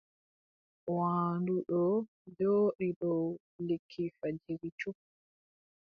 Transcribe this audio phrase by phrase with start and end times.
[0.95, 1.81] Waandu ɗo
[2.37, 3.23] jooɗi dow
[3.67, 4.97] lekki fajiri cup.